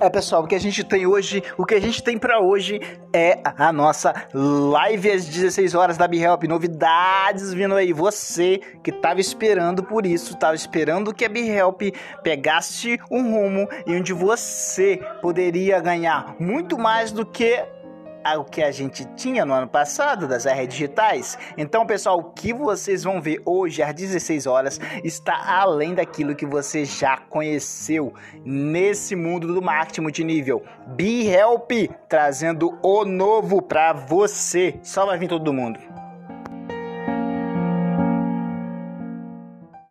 É, 0.00 0.10
pessoal, 0.10 0.42
o 0.42 0.46
que 0.46 0.54
a 0.54 0.60
gente 0.60 0.82
tem 0.82 1.06
hoje, 1.06 1.42
o 1.56 1.64
que 1.64 1.74
a 1.74 1.80
gente 1.80 2.02
tem 2.02 2.18
para 2.18 2.40
hoje 2.40 2.80
é 3.12 3.40
a 3.44 3.72
nossa 3.72 4.12
live 4.32 5.10
às 5.10 5.24
16 5.24 5.74
horas 5.74 5.96
da 5.96 6.08
BeHelp. 6.08 6.42
Novidades 6.44 7.52
vindo 7.52 7.74
aí. 7.74 7.92
Você 7.92 8.60
que 8.82 8.90
tava 8.90 9.20
esperando 9.20 9.84
por 9.84 10.04
isso, 10.04 10.36
tava 10.36 10.56
esperando 10.56 11.14
que 11.14 11.24
a 11.24 11.28
BeHelp 11.28 11.82
pegasse 12.22 12.98
um 13.08 13.32
rumo 13.32 13.68
e 13.86 13.94
onde 13.94 14.12
você 14.12 15.00
poderia 15.22 15.80
ganhar 15.80 16.34
muito 16.40 16.76
mais 16.76 17.12
do 17.12 17.24
que 17.24 17.64
o 18.38 18.44
que 18.44 18.62
a 18.62 18.70
gente 18.70 19.04
tinha 19.14 19.44
no 19.44 19.52
ano 19.52 19.68
passado 19.68 20.26
das 20.26 20.44
redes 20.44 20.76
digitais. 20.76 21.38
Então, 21.56 21.86
pessoal, 21.86 22.18
o 22.18 22.24
que 22.32 22.52
vocês 22.52 23.04
vão 23.04 23.20
ver 23.20 23.42
hoje 23.44 23.82
às 23.82 23.94
16 23.94 24.46
horas 24.46 24.80
está 25.02 25.58
além 25.60 25.94
daquilo 25.94 26.34
que 26.34 26.46
você 26.46 26.84
já 26.84 27.16
conheceu 27.16 28.12
nesse 28.44 29.14
mundo 29.14 29.52
do 29.52 29.60
marketing 29.60 30.00
multinível. 30.00 30.62
BeHelp 30.86 31.70
trazendo 32.08 32.78
o 32.82 33.04
novo 33.04 33.60
para 33.60 33.92
você. 33.92 34.78
Só 34.82 35.06
vai 35.06 35.18
vir 35.18 35.28
todo 35.28 35.52
mundo. 35.52 36.03